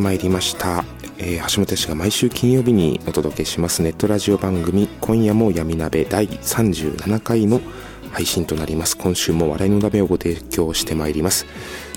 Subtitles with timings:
[0.00, 0.82] てまいりました、
[1.18, 3.82] えー橋本氏が毎週金曜日にお届けします。
[3.82, 7.60] ネットラジオ番組「今夜も闇鍋」第37回の
[8.10, 8.96] 配信となります。
[8.96, 11.44] 今週も笑いの鍋をご提供してまいります。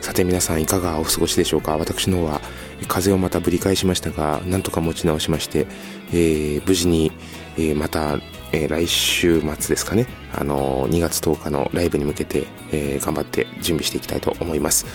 [0.02, 1.78] さて皆さんいかがお過ごしでしょうか？
[1.78, 2.42] 私の方は
[2.90, 5.66] 風邪をまたぶり返しましたがなんとか持ち直しまして、
[6.12, 7.14] えー無事に、
[7.58, 8.20] えーまた、
[8.52, 10.08] えー来週末ですかね。
[10.38, 14.86] あのー2月10日のライブに向けて、えー頑張って準備していきたいと思います。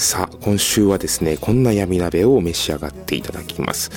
[0.00, 3.90] さあ今週はですねこんな闇鍋を召し上がっていただきます。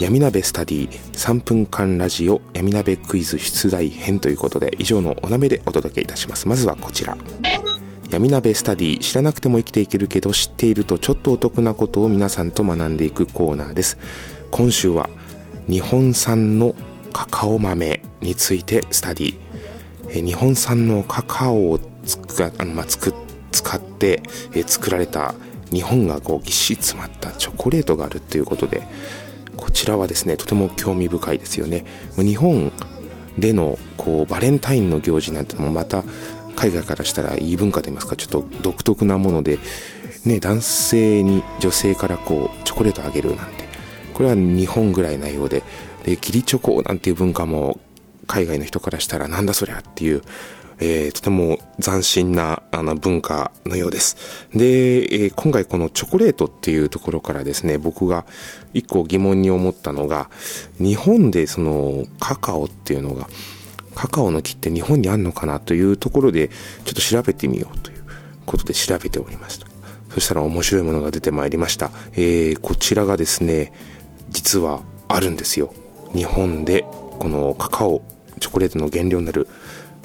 [0.00, 6.46] 闇鍋スタディ3分間ラジオ闇鍋クイズ出題編ということで以上のお鍋でお届けいたします。
[6.46, 7.18] まずはこちら。
[8.08, 13.98] 闇鍋スタディ知らなくても生きていけるけど知っているとちょっとお得なことを皆さんと学んでいくコーナーです。
[14.52, 15.10] 今週は
[15.68, 16.76] 日本産の
[17.12, 19.34] カカオ豆についてスタディ。
[20.10, 23.12] え日本産のカカオをつくあの、まあ、つく
[23.50, 24.22] 使って、
[24.54, 25.34] え作られた
[25.72, 28.86] 日本がこうぎっしり詰まったチョコレートがあるということで
[29.56, 31.84] こちらはですねとても興味深いですよね。
[32.16, 32.72] 日本
[33.36, 36.04] でのこうバレンタインの行事なんてのもまた
[36.56, 39.58] 海外からしたらいい文化といいますかちょっと独特なもので、
[40.24, 43.68] ね、男性に女性からこうチョコレートあげるなんて。
[44.18, 45.62] これは日本ぐらいなようで
[46.04, 47.78] で義理チョコなんていう文化も
[48.26, 50.22] 海外の人からしたらなんだそりゃっていう、
[50.80, 54.16] えーとても斬新なあの文化のようです。
[54.54, 58.24] で、えー今回このチョコレートっていうところからですね、僕が
[58.74, 60.30] 一個疑問に思ったのが、
[60.78, 63.28] 日本でそのカカオっていうのが、
[63.94, 66.54] カカオの木って日本にあんのかなというところで、ちょ
[66.92, 68.04] っと調べてみようという
[68.46, 69.66] ことで調べておりました。
[70.14, 71.90] そしたら面白いものが出てまいりました。
[72.12, 73.72] えーこちらがですね、
[74.30, 75.72] 実はあるんですよ。
[76.14, 76.84] 日本で
[77.18, 78.02] このカカオ、
[78.40, 79.48] チョコレートの原料になる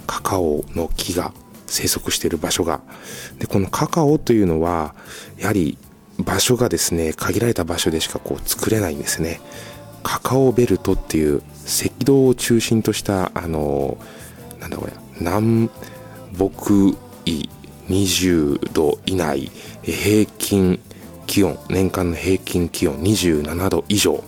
[0.08, 1.34] カカオの木が
[1.68, 2.82] 生息している場所が。
[3.40, 4.96] で、このカカオというのは、
[5.38, 5.78] やはり
[6.18, 9.42] 場所がですね、限られた場所でしかこう作れないんですね。
[10.04, 13.98] カカオベルトっていう赤道を中心とした、あの、
[14.60, 15.70] なんだこれ、南
[16.36, 17.50] 北緯
[17.90, 20.80] 20度以内、平均
[21.26, 24.24] 気温、年間の平均気温27度以上。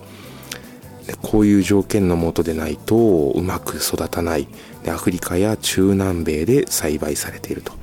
[1.22, 4.48] こういう条件のもとでないとうまく育たない。
[4.88, 7.74] アフリカや中南米で栽培されていると。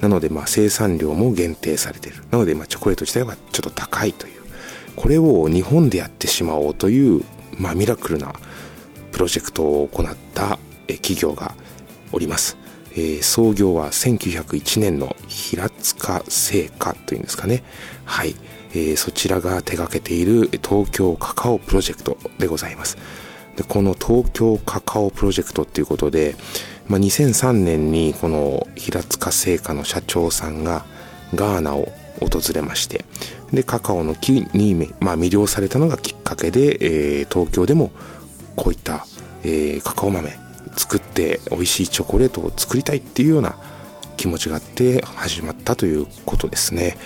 [0.00, 2.24] なのでまあ生産量も限定されている。
[2.30, 4.42] なのでまあチョコレート自体はちょっと高いという。
[4.96, 7.24] これを日本でやってしまおうという、
[7.58, 8.34] まあ、ミラクルな
[9.10, 11.54] プロジェクトを行った企業が
[12.12, 12.56] おります、
[12.92, 17.62] えー創業は1901年の平塚製菓というんですかね。
[18.04, 18.34] はい、
[18.72, 22.96] えーそちらが手掛けている東京カカオプロジェクトでございます
[23.56, 26.34] でこの東京カカオプロジェクトっていうことで、
[26.88, 30.84] まあ、2003年にこの平塚製菓の社長さんが
[31.34, 31.88] ガーナを
[32.20, 33.04] 訪れまして
[33.52, 37.90] でカカオの木に、まあ、魅了されたのがきっかけで、えー東京でも
[38.56, 39.06] こういった、
[39.42, 40.42] えーカカオ豆
[40.76, 43.56] 作って美味しいチョコレートを作りたいっていうような
[44.16, 46.96] 気持ちがあって始まったということですね。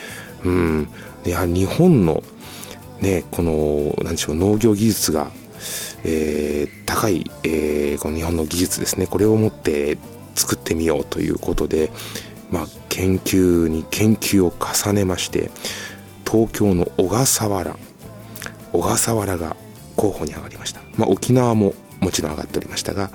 [0.45, 0.89] うん、
[1.31, 2.23] やはり日本の
[3.01, 5.31] ねこの何でしょう農業技術が、
[6.05, 9.07] えー高い、えーこの日本の技術ですね。
[9.07, 9.99] これを持って
[10.35, 11.91] 作ってみようということで、
[12.51, 15.51] まあ、研究に研究を重ねまして
[16.31, 17.77] 東京の小笠原
[18.73, 19.57] 小笠原が
[19.97, 23.11] 候補に上がりました、まあ、沖縄ももちろん上がっておりましたが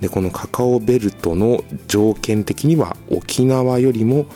[0.00, 4.26] でこのカカオベルトの条件的には沖縄よりも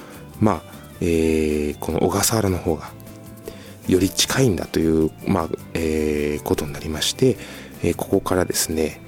[0.40, 0.62] まあ、
[1.00, 2.90] えーこの小笠原の方が
[3.88, 7.36] より近いんだという、まあえーことになりまして、
[7.82, 9.00] えーここからですね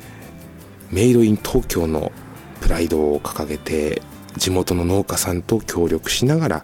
[0.91, 2.13] メイドイン東京の
[2.61, 4.03] プライドを掲げて
[4.37, 6.63] 地元の農家さんと協力しながら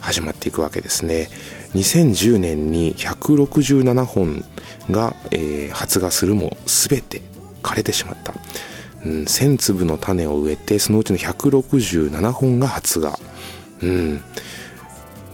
[0.00, 1.28] 始まっていくわけですね。
[1.74, 4.44] 2010年に167本
[4.90, 7.22] が、えー発芽するも全て
[7.62, 8.32] 枯れてしまった、
[9.04, 13.12] うん、1000粒の種を植えてそのうちの167本が発芽、
[13.82, 14.22] うん、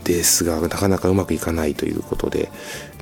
[0.06, 2.48] ですがなかなかうまくいかないということで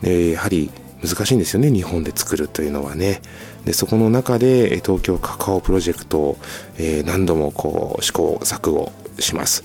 [0.02, 0.70] やはり
[1.06, 3.20] 難しいんですよね日本で作るというのはね。
[3.66, 6.38] でそこの中で東京カカオプロジェクトを、
[6.78, 9.64] え、何度もこう試行錯誤します。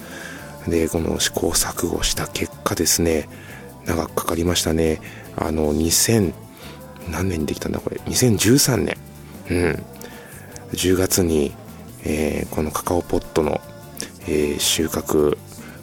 [0.67, 3.27] でこの試行錯誤した結果ですね
[3.85, 5.01] 長くかかりましたね。
[5.37, 6.33] あの2000
[7.09, 8.97] 何年にできたんだこれ？2013年。
[9.49, 9.83] うん。
[10.73, 11.53] 10月に、
[12.03, 13.59] えー、このカカオポットの、
[14.27, 15.37] えー、収穫、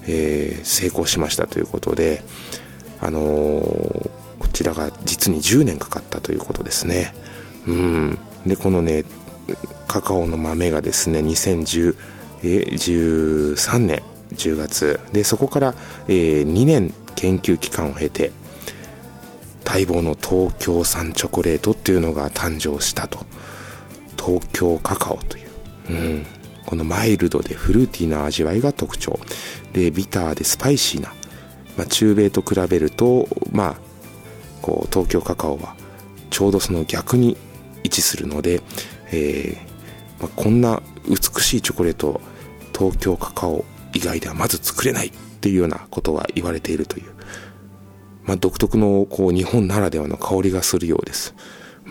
[0.07, 2.23] えー、成功しましたということで
[3.01, 3.63] あのー、
[4.39, 7.15] こちらが実に10年かかったということですね。
[7.67, 8.19] うん。
[8.47, 9.05] でこのね
[9.87, 11.95] カカオの豆がですね2013
[13.79, 14.03] 年
[14.35, 15.01] 10月。
[15.13, 15.75] でそこから、
[16.09, 18.33] えー、2年研究期間を経て
[19.65, 23.27] 待望の東京産チョコレートっていうのが誕生したと。
[24.19, 25.49] 東京カカオという、
[25.91, 26.27] うん、
[26.67, 29.19] このマイルドでフルーティーな味わいが特徴。
[29.73, 31.15] でビターでスパイシーな、
[31.77, 33.77] まあ、中米と比べるとまあ
[34.63, 35.77] こう東京カカオは
[36.31, 37.37] ちょうどその逆に
[37.85, 38.63] 位置するので、
[39.13, 42.21] えーまあ、こんな美しいチョコレート
[42.77, 43.65] 東京カカオ
[43.95, 47.17] 以外ではまず作れないっていうようなことが言われているという。
[48.25, 51.35] まあ、独特のこう日本ならではの香りがするようです。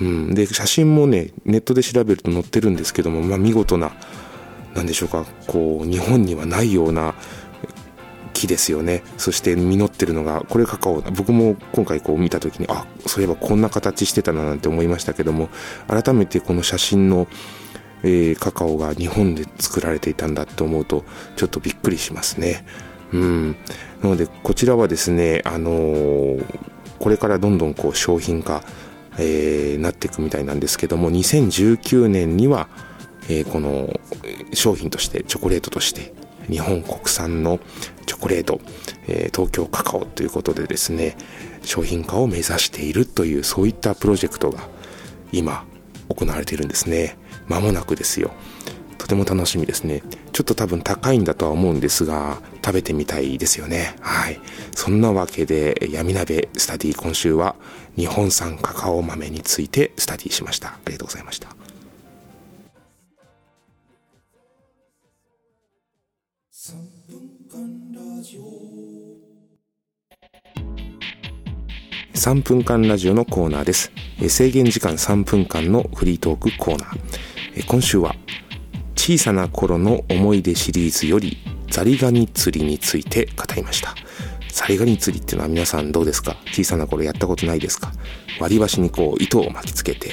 [0.02, 3.94] うん、で写真もねネットで調べると載ってるんですけども、まあ、見事な
[4.76, 5.26] 何でしょうか。
[5.48, 7.16] こう日本にはないような
[8.34, 9.02] 木ですよね。
[9.18, 11.02] そして実ってるのがこれカカオ。
[11.02, 15.50] 僕も今回こう見た時にあそういえばこんな形してたななんて思いましたけども
[15.88, 17.28] 改めてこの写真の、
[18.04, 21.06] えー、カカオが日本で作られていたんだって思うと
[21.38, 22.66] ちょっとびっくりしますね。
[23.14, 23.52] うん、
[24.02, 26.44] なのでこちらはですね、あのー、
[27.00, 28.64] これからどんどんこう商品化、
[29.18, 32.68] えー、なっていくみたいなんですけども2019年には、
[33.30, 34.00] えー、この
[34.54, 36.14] 商品としてチョコレートとして
[36.50, 37.60] 日本国産の
[38.06, 38.60] チョコレート、
[39.08, 41.18] えー、東京カカオということでですね
[41.64, 44.68] 商品化を目指しているというそういったプロジェクトが
[45.32, 45.66] 今
[46.10, 47.18] 行われているんですね
[47.48, 48.32] 間もなくですよ
[49.06, 50.02] とても楽しみですね。
[50.34, 53.96] ちょっと多分高いんだとは思うんですが、食べてみたいですよね。
[54.02, 54.40] はい。
[54.74, 57.56] そんなわけで、闇鍋スタディ今週は
[57.96, 60.70] 日本産カカオ豆についてスタディしました。
[60.70, 61.65] ありがとうございました。
[66.66, 66.74] 3
[67.08, 68.42] 分間ラジオ
[72.16, 73.92] 3分間ラジオのコーナーです。
[74.28, 77.68] 制限時間3分間のフリートークコーナー。
[77.68, 78.16] 今週は
[78.96, 81.38] 小さな頃の思い出シリーズより
[81.70, 83.94] ザリガニ釣りについて語りました
[84.52, 86.36] ザリガニ釣りっていうのは皆さんどうですか？
[86.48, 87.92] 小さな頃やったことないですか？
[88.40, 90.10] 割り箸にこう糸を巻きつけて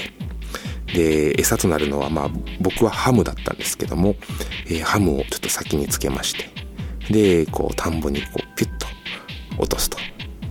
[0.94, 2.30] で餌となるのはまあ
[2.60, 4.14] 僕はハムだったんですけども、
[4.66, 6.50] えー、ハムをちょっと先につけまして
[7.12, 8.86] でこう田んぼにこうピュッと
[9.58, 9.98] 落とすと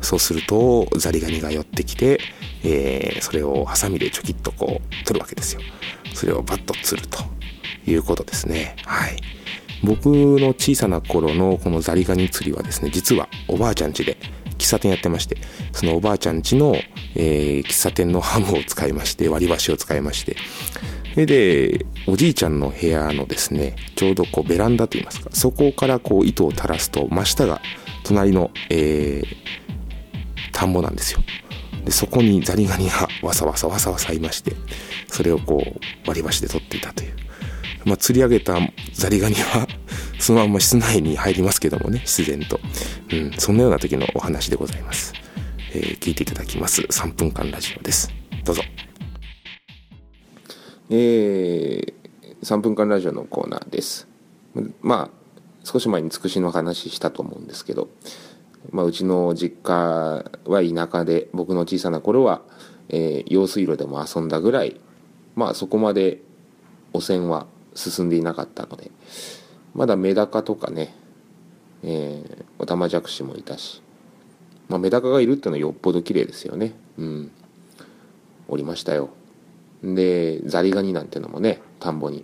[0.01, 2.19] そうするとザリガニが寄ってきて、
[2.63, 5.61] えー、それをハサミでちょきっとこう取るわけですよ
[6.13, 7.19] それをバッと釣ると
[7.85, 8.75] いうことですね。
[8.85, 9.17] はい。
[9.83, 14.17] 僕の小さな頃のこのザリガニ釣りはですね、実はおばあちゃん家で
[14.61, 15.37] 喫茶店やってまして、
[15.73, 16.75] そのおばあちゃん家の、
[17.15, 20.37] えー、喫茶店のハムを使いまして、割り箸を使いまして、
[21.13, 27.61] それで、おじいちゃんの部屋のですね、ちょうどこうベランダといいますか、そこからこう糸を垂らすと、真下が
[28.03, 31.21] 隣の、えー、田んぼなんですよ。
[31.83, 34.53] で、そこにザリガニがわさわさわさわさいまして、
[35.07, 37.13] それをこう割り箸で取っていたという。
[37.83, 38.59] まあ、釣り上げた
[38.94, 39.68] ザリガニは
[40.21, 42.59] そのまま室内に入りますけどもね、自然と。
[43.11, 45.13] うん、そんなような時のお話でございます。
[45.73, 46.81] えー、聞いていただきます。
[46.83, 48.13] 3分間ラジオです。
[48.45, 48.61] どうぞ。
[50.92, 51.94] えー、
[52.44, 54.07] 3分間ラジオのコーナーです。
[54.81, 57.90] まあ、少し前につくしの話したと思うんですけど、
[58.69, 59.73] まあ、うちの実家
[60.45, 62.44] は田舎で、僕の小さな頃は、
[62.90, 64.80] えー、用水路でも遊んだぐらい、
[65.35, 66.19] まあそこまで
[66.94, 68.92] 汚染は進んでいなかったので
[69.73, 70.94] まだメダカとかね、
[71.83, 73.81] えー、オタマジャクシもいたし、
[74.69, 76.73] まあ、メダカがいるっていうのはよっぽど綺麗ですよね。
[76.97, 77.31] うん。
[78.47, 79.09] おりましたよ。
[79.83, 82.23] でザリガニなんてのもね田んぼに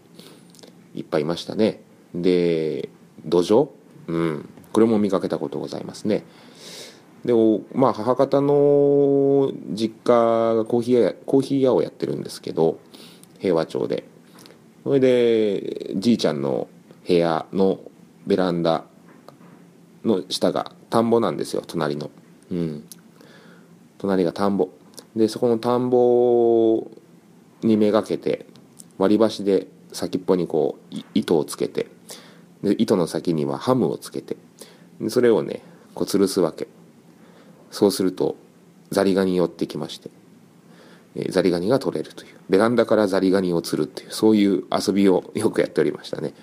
[0.94, 1.82] いっぱいいましたね。
[2.14, 2.90] で
[3.26, 3.70] 土壌
[4.08, 4.50] うん。
[4.74, 6.24] これも見かけたことございますね。
[7.26, 7.34] で
[7.74, 12.80] まあ母方の実家がコーヒー屋コーヒー屋をやってるんですけど
[13.40, 14.04] 平和町で。
[14.84, 16.70] それでじいちゃんの
[17.08, 17.80] 部屋の
[18.26, 18.84] ベランダ
[20.04, 22.10] の下が田んぼなんですよ隣の。
[22.52, 22.84] うん。
[23.98, 24.70] 隣が田んぼ。
[25.16, 26.90] でそこの田んぼ
[27.62, 28.46] にめがけて
[28.98, 31.88] 割り箸で先っぽにこう糸をつけて
[32.62, 34.38] で糸の先にはハムをつけて
[35.00, 35.62] でそれをね
[35.96, 36.68] こう吊るすわけ。
[37.72, 38.36] そうすると
[38.92, 40.10] ザリガニ寄ってきまして、
[41.16, 42.36] え、ザリガニが取れるという。
[42.50, 46.34] ベランダからザリガニを釣るっていうそういう遊びをよくやっておりましたね。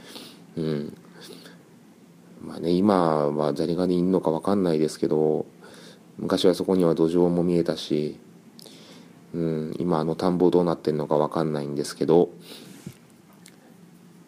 [0.57, 0.97] うん。
[2.43, 5.47] まあね今はザリガニいんのか分かんないですけど
[6.19, 8.19] 昔はそこには土壌も見えたし、
[9.33, 12.29] うん、今あの田んぼどうなってんのか分かんないんですけど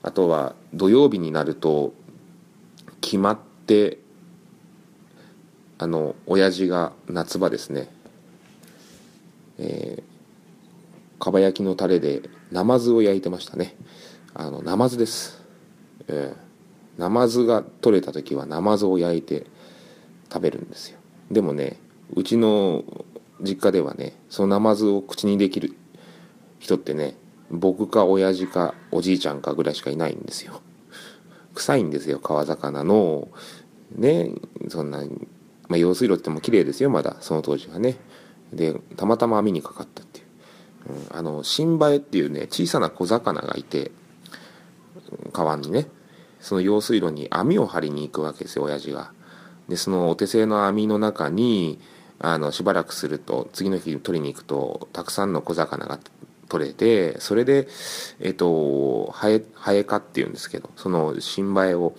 [0.03, 1.93] あとは土曜日になると
[3.01, 3.99] 決まって
[5.79, 7.89] あの親父が夏場ですね。
[9.59, 13.77] えー、かば焼きのタレでナマズを焼いてましたね。
[14.33, 15.36] あのナマズです、
[16.09, 19.47] えー、ナマズが取れた時はナマズを焼いて
[20.33, 20.99] 食べるんですよ。
[21.31, 21.79] でもね
[22.15, 22.85] うちの
[23.41, 25.75] 実家ではねそのナマズを口にできる
[26.59, 27.17] 人ってね
[27.51, 30.61] 僕か親父かおじいちゃんかぐらいしかいないんですよ。
[31.55, 33.29] 臭いんですよ川魚の。
[33.95, 34.31] ね
[34.69, 35.05] そんな、
[35.69, 37.97] まあ、用水路っても綺麗ですよまだその当時はね。
[38.53, 40.27] でたまたま網にかかったっていう、
[41.11, 43.91] うん、あの新映えっていうね小さな小魚がいて
[45.33, 45.89] 川にね。
[46.47, 49.11] その用水路に網を張りに行くわけですよ親父が。
[49.69, 51.81] でそのお手製の網の中に
[52.21, 55.99] あのしばらくすると次の日取りに行くとたくさんの小魚が
[56.49, 57.67] 取れてそれで
[58.21, 61.97] えっ、とハエハエ科っていうんですけどその新映えを、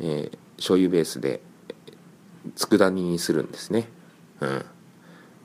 [0.00, 1.42] えー、醤油ベースで
[2.56, 3.90] 佃煮にするんですね。
[4.40, 4.64] うん。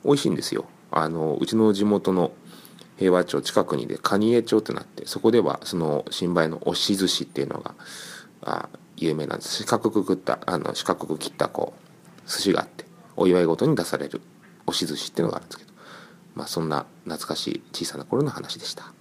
[0.02, 0.64] 美味しいんですよ。
[0.90, 2.32] あのうちの地元の
[2.96, 7.74] 平和町近くにで蟹江町ってなってそこではその新米の押し寿司っていうのが
[8.42, 12.84] あ有名なんです四角く食ったあの四角く切ったこう寿司があって
[13.16, 14.20] お祝いごとに出される
[14.66, 15.72] 押し寿司っていうのがあるんですけど
[16.34, 18.92] まあそんな懐かしい小さな頃の話でした。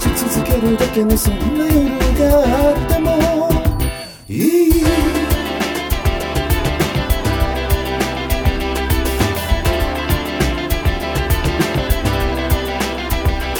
[0.00, 1.88] ち続けるだけのそんな夜
[2.18, 3.08] があっても
[4.28, 4.70] いい。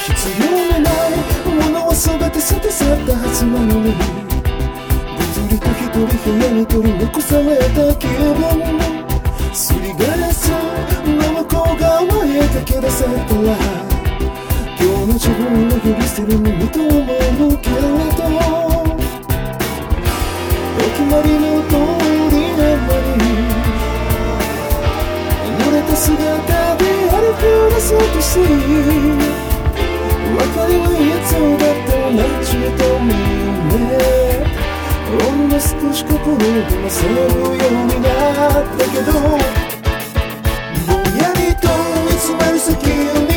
[0.02, 0.09] 必
[0.40, 1.11] 要のない
[1.47, 3.92] ものは育て捨て去ったはずなのに
[5.16, 8.18] ぐずりと一人部屋に取り残された気分
[9.52, 10.50] すりガラス
[16.21, 18.05] それも認めるけれどお
[20.85, 21.73] 決まりの通
[22.29, 23.25] りなのに
[25.57, 26.12] 濡れた姿
[26.77, 28.37] で歩き出そうとすし
[30.37, 33.09] 別れはいつだって同じと見
[33.89, 33.91] ね
[35.09, 36.45] ほんの少し心が
[36.83, 38.09] ませるようにな
[38.61, 39.09] ったけど。
[40.87, 41.65] ぼんやりと
[42.05, 43.31] 見つまり先に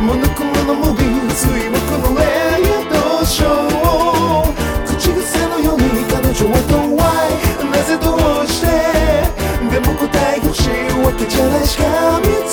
[0.00, 1.52] 物困のムービー水の
[2.16, 2.22] レ
[2.60, 4.52] イドショー
[4.86, 6.96] 口癖のように彼女は Don't
[7.70, 8.66] なぜどうして？
[9.70, 10.70] でも答え欲しい
[11.04, 12.43] わけじゃないしか見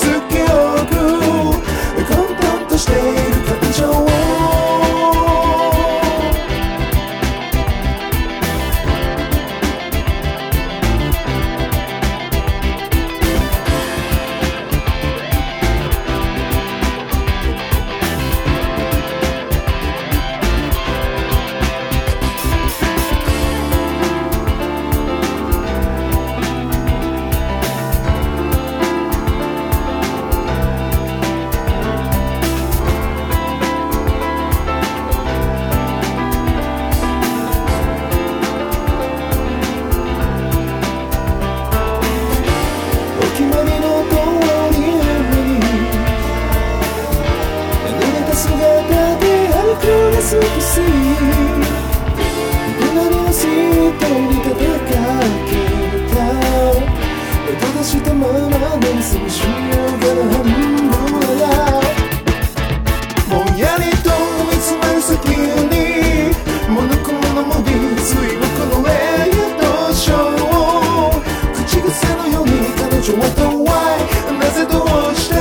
[67.32, 68.20] モノクロの文字水木
[68.66, 68.94] のレイ
[69.30, 71.22] ヤーショー
[71.54, 75.14] 口癖のように彼女はど Why なぜどう。
[75.16, 75.34] して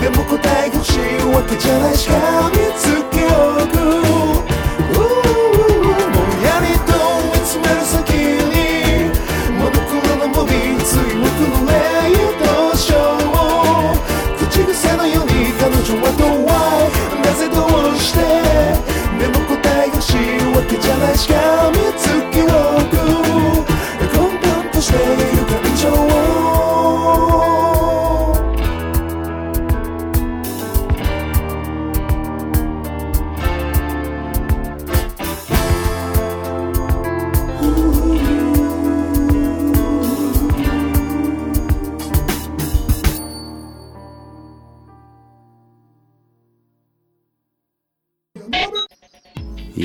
[0.00, 0.98] でも答えが欲しい
[1.34, 4.23] わけじゃないしか見つけおく。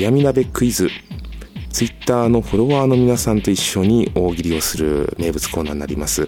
[0.00, 0.88] 闇鍋クイズ。
[1.70, 6.26] ツイッターのフォロワーの皆さんと一緒に大喜利をする名物コーナーになります。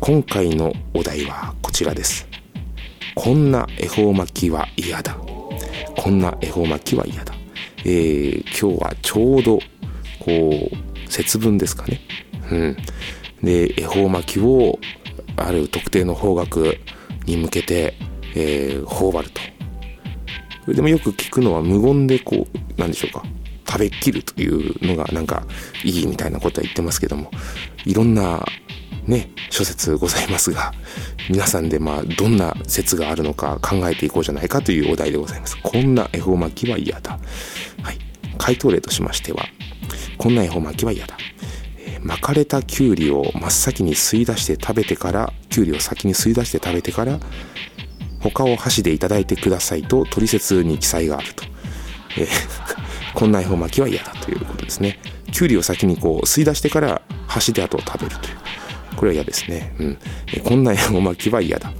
[0.00, 2.26] 今回のお題はこちらです。
[3.14, 5.18] こんな恵方巻きは嫌だ。
[5.98, 7.34] こんな恵方巻きは嫌だ。
[7.84, 9.58] えー、今日はちょうど
[10.20, 12.00] こう節分ですかね。
[12.50, 12.76] うん。
[13.42, 14.78] で恵方巻きを
[15.36, 16.72] ある特定の方角
[17.26, 17.98] に向けて、
[18.34, 19.42] えー、頬張ると。
[20.66, 23.24] でもよく聞くのは無言でこう、なんでしょうか。
[23.66, 25.44] 食べきるというのがなんか
[25.82, 27.30] いいみたいなことは言ってますけども、
[27.84, 28.44] いろんな
[29.06, 30.72] ね、諸説ございますが、
[31.28, 35.58] 皆さんでまあどんな説があるのか考えていこうじゃないかというお題でございます。
[35.62, 37.18] こんな恵方巻きは嫌だ。
[37.82, 37.98] はい。
[38.38, 39.46] 回答例としましては、
[40.18, 41.16] こんな恵方巻きは嫌だ。
[42.02, 47.18] 巻かれたきゅうりを真っ先に吸い出して食べてから、きゅうりを先に吸い出して食べてから、
[48.30, 51.44] 他を箸でいただいてくださいと取説に記載があると。
[52.18, 52.26] えー
[53.14, 54.98] こんな恵方巻きは嫌だということですね。
[55.30, 58.36] きゅうりを先にこう吸い出してから箸で後を食べるという。
[58.96, 59.72] これは嫌ですね。
[59.78, 59.98] うん。
[60.26, 61.72] えーこんな恵方巻きは嫌だ。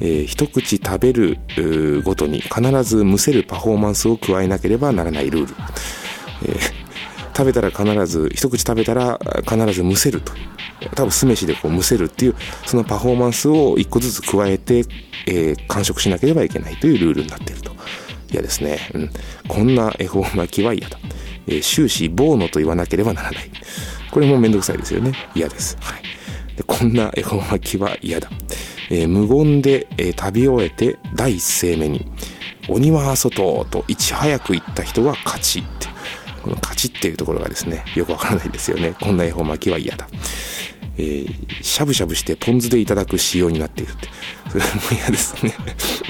[0.00, 1.38] えー一口食べる
[2.04, 5.54] ごとに必ずむせるパフォーマンスを加えなければならないルール。
[6.46, 6.82] えー
[7.34, 9.18] 食べたら必ず、一口食べたら
[9.48, 10.32] 必ずむせると。
[10.94, 12.34] 多分酢飯でこうむせるっていう、
[12.66, 14.84] そのパフォーマンスを一個ずつ加えて、
[15.26, 17.72] えー完食しなければいけないというルールになっていると。
[18.30, 18.78] 嫌ですね。
[18.94, 19.10] うん。
[19.48, 20.98] こんな恵方巻きは嫌だ。
[21.46, 23.50] えー終始、ボーノと言わなければならない。
[24.10, 25.12] これもめんどくさいですよね。
[25.34, 25.76] 嫌です。
[25.80, 26.02] はい。
[26.56, 28.28] でこんな恵方巻きは嫌だ。
[28.90, 32.06] えー無言で、えー食べ終えて第一声目に、
[32.68, 35.92] 鬼は外といち早く言った人が勝ちって。
[36.42, 38.96] この勝ちっていうところがですね、よくわからないですよね。
[39.00, 40.08] こんな恵方巻きは嫌だ。
[40.98, 44.08] えーしゃぶしゃぶしてポン酢でいただく仕様になっているって。
[44.50, 45.54] それも嫌ですね。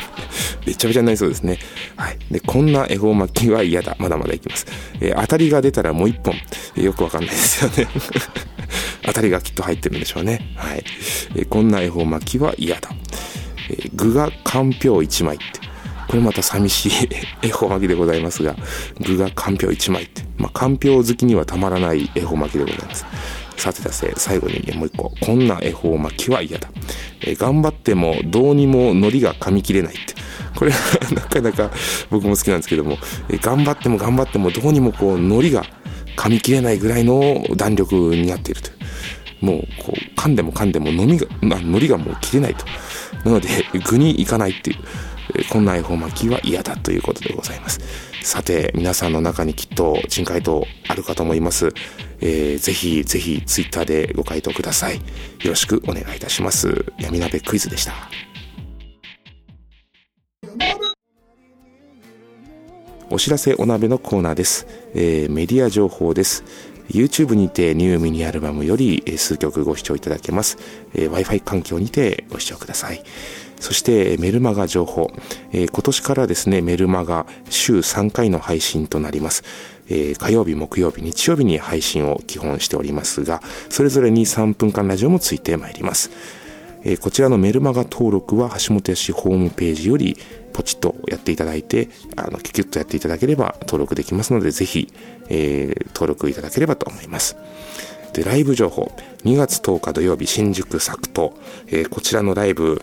[0.67, 1.59] めちゃめちゃになりそうですね。
[1.97, 2.19] はい。
[2.31, 3.97] で、こんな恵方巻きは嫌だ。
[3.99, 4.67] まだまだいきます。
[5.01, 6.35] えー当たりが出たらもう一本。
[6.77, 7.89] えーよくわかんないですよね。
[9.05, 10.53] 当たりがきっと入ってるんでしょうね。
[10.57, 10.85] はい。
[11.37, 12.91] えーこんな恵方巻きは嫌だ。
[13.71, 15.45] え具がかんぴょう一枚って。
[16.09, 16.93] これまた寂しい
[17.43, 18.57] 恵方巻きでございますが、
[19.01, 20.23] 具がかんぴょう一枚って。
[20.37, 23.07] まあ、かんぴょう好きにはたまらない恵方巻きでございます。
[23.63, 25.13] さてだせ、最後にねもう一個。
[25.21, 26.69] こんな恵方巻きは嫌だ。
[27.21, 30.15] えー頑張ってもどうにも海苔が噛み切れないって。
[30.57, 30.79] これは
[31.15, 31.71] なかなか
[32.11, 32.99] 僕も好きなんですけども、
[33.29, 35.65] えー頑張っても頑張ってもどうにもこう海苔が
[36.17, 39.47] 噛み切れないぐらいの弾力になっているという。
[39.47, 42.65] もう、こう、噛んでも噛んでも飲みが、まあ、海苔がもう切れないと。
[43.25, 43.49] なので、
[43.87, 44.77] 具に行かないっていう、
[45.37, 47.81] えーこんな恵方巻きは嫌だということでございます。
[48.25, 51.73] さて、皆さんの中にきっと珍回答あるかと思います。
[52.21, 54.97] えーぜひ、ぜひ、ツイッターでご回答ください。
[54.97, 55.03] よ
[55.47, 56.85] ろしくお願いいたします。
[56.99, 57.93] 闇鍋クイズでした。
[63.11, 64.67] お知らせお鍋のコーナーです。
[64.95, 66.45] えーメディア情報です。
[66.89, 70.59] YouTube にてニューミニアルバムより数曲ご視聴いただけます。
[70.95, 73.03] えー Wi-Fi 環境にてご視聴ください。
[73.63, 75.13] そしてメルマガ情報。
[75.53, 79.45] えー今年からですね、メルマガ週3回の配信となります。
[79.89, 86.11] えー火曜日、木曜日、日曜日に配信を基本しておりますが、それぞれに3分間ラジオもついてまいります。
[86.85, 90.17] えーこちらのメルマガ登録は橋本屋氏ホームページより
[90.53, 94.93] ポチッとやっていただいて、あの、キュキュッとやっていただければ登録できますので、ぜひ、
[95.29, 97.37] えー登録いただければと思います。
[98.13, 98.91] で、ライブ情報。
[99.25, 101.35] 2月10日土曜日、新宿サクト。
[101.69, 102.83] えーこちらのライブ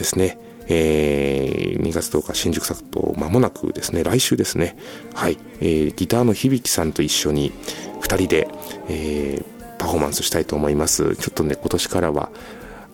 [0.00, 0.38] ですね。
[0.68, 4.76] えー2月10日、新宿サクト、間もなくですね、来週ですね。
[5.14, 5.36] はい。
[5.60, 7.52] えーギターの響さんと一緒に、
[8.00, 8.48] 2人で、
[8.88, 12.30] えーパフォーマンスしたいと思いますちょっとね今年からは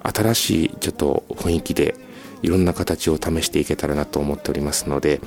[0.05, 1.97] 新しいちょっと雰囲気で
[2.43, 5.21] いろんな形を試していけたらなと思っておりますので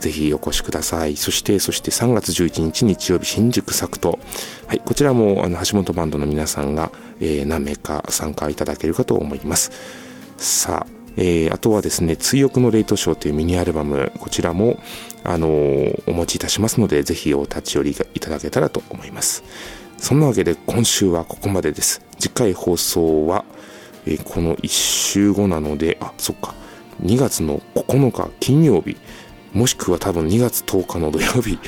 [0.00, 1.16] ぜひお越しください。
[1.16, 4.18] そして、そして3月11日日曜日、新宿作と、
[4.66, 6.90] はい、こちらもあの橋本バンドの皆さんが、
[7.20, 9.70] えー、何名か参加いただけるかと思います。
[10.38, 14.78] さあ、えー、あとはですね、追憶のレイトショーというミニアルバム、こちらも、
[15.24, 19.44] あのー、お持ちいたしますので、ぜひお立ち寄りいただけたらと思います。
[19.98, 22.02] そんなわけで今週はここまでです。
[22.18, 23.44] 次回放送は、
[24.06, 26.54] えー、この1週後なので、あ、そっか、
[27.02, 28.96] 2月の9日金曜日、
[29.52, 31.58] もしくは多分2月10日の土曜日、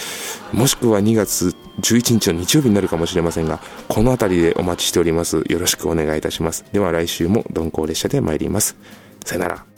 [0.52, 5.42] もしくは2月11日の日曜日になるかもしれませんが、この辺りでお待ちしております。
[5.48, 6.64] よろしくお願いいたします。
[6.72, 8.76] では来週も鈍行列車で参ります。
[9.24, 9.75] さよなら。